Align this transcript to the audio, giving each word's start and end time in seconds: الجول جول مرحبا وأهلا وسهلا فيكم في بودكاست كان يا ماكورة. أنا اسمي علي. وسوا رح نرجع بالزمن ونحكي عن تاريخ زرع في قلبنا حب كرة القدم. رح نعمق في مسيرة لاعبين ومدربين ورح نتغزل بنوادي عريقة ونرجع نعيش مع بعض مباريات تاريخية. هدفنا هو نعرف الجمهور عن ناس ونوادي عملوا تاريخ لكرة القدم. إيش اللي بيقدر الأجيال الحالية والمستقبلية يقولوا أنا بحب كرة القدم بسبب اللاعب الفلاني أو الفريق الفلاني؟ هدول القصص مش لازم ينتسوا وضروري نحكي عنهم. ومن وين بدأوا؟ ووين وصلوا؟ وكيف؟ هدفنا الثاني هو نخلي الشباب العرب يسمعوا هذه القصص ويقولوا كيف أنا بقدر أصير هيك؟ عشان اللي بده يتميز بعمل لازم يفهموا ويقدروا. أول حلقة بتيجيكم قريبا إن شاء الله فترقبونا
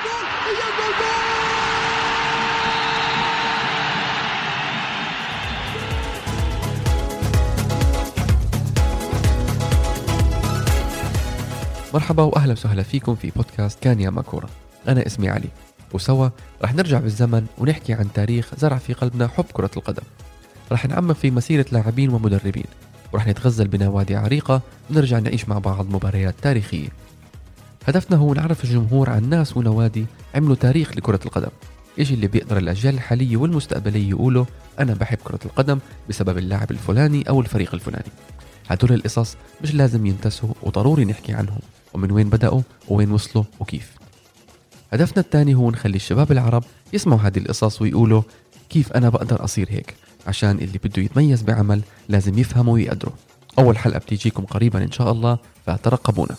الجول 0.00 0.60
جول 0.78 0.94
مرحبا 11.94 12.22
وأهلا 12.22 12.52
وسهلا 12.52 12.82
فيكم 12.82 13.14
في 13.14 13.30
بودكاست 13.30 13.78
كان 13.82 14.00
يا 14.00 14.10
ماكورة. 14.10 14.48
أنا 14.88 15.06
اسمي 15.06 15.28
علي. 15.28 15.48
وسوا 15.92 16.28
رح 16.62 16.74
نرجع 16.74 16.98
بالزمن 16.98 17.46
ونحكي 17.58 17.92
عن 17.92 18.12
تاريخ 18.14 18.54
زرع 18.58 18.78
في 18.78 18.92
قلبنا 18.92 19.28
حب 19.28 19.44
كرة 19.52 19.70
القدم. 19.76 20.02
رح 20.72 20.86
نعمق 20.86 21.14
في 21.14 21.30
مسيرة 21.30 21.66
لاعبين 21.72 22.10
ومدربين 22.10 22.66
ورح 23.12 23.26
نتغزل 23.26 23.68
بنوادي 23.68 24.16
عريقة 24.16 24.60
ونرجع 24.90 25.18
نعيش 25.18 25.48
مع 25.48 25.58
بعض 25.58 25.94
مباريات 25.94 26.34
تاريخية. 26.42 26.88
هدفنا 27.86 28.16
هو 28.16 28.34
نعرف 28.34 28.64
الجمهور 28.64 29.10
عن 29.10 29.28
ناس 29.28 29.56
ونوادي 29.56 30.06
عملوا 30.34 30.56
تاريخ 30.56 30.96
لكرة 30.96 31.20
القدم. 31.26 31.50
إيش 31.98 32.12
اللي 32.12 32.26
بيقدر 32.26 32.58
الأجيال 32.58 32.94
الحالية 32.94 33.36
والمستقبلية 33.36 34.10
يقولوا 34.10 34.44
أنا 34.78 34.94
بحب 34.94 35.18
كرة 35.24 35.38
القدم 35.44 35.78
بسبب 36.08 36.38
اللاعب 36.38 36.70
الفلاني 36.70 37.28
أو 37.28 37.40
الفريق 37.40 37.74
الفلاني؟ 37.74 38.10
هدول 38.68 38.92
القصص 38.92 39.36
مش 39.62 39.74
لازم 39.74 40.06
ينتسوا 40.06 40.48
وضروري 40.62 41.04
نحكي 41.04 41.32
عنهم. 41.32 41.58
ومن 41.94 42.12
وين 42.12 42.28
بدأوا؟ 42.28 42.60
ووين 42.88 43.10
وصلوا؟ 43.10 43.44
وكيف؟ 43.60 43.92
هدفنا 44.92 45.22
الثاني 45.22 45.54
هو 45.54 45.70
نخلي 45.70 45.96
الشباب 45.96 46.32
العرب 46.32 46.64
يسمعوا 46.92 47.20
هذه 47.20 47.38
القصص 47.38 47.82
ويقولوا 47.82 48.22
كيف 48.70 48.92
أنا 48.92 49.08
بقدر 49.08 49.44
أصير 49.44 49.66
هيك؟ 49.70 49.94
عشان 50.26 50.50
اللي 50.50 50.78
بده 50.84 51.02
يتميز 51.02 51.42
بعمل 51.42 51.80
لازم 52.08 52.38
يفهموا 52.38 52.74
ويقدروا. 52.74 53.14
أول 53.58 53.78
حلقة 53.78 53.98
بتيجيكم 53.98 54.44
قريبا 54.44 54.82
إن 54.84 54.92
شاء 54.92 55.12
الله 55.12 55.38
فترقبونا 55.66 56.36